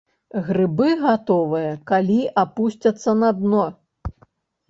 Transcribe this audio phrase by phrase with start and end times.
[0.45, 3.65] Грыбы гатовыя, калі апусцяцца на дно.